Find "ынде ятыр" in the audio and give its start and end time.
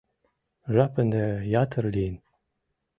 1.01-1.83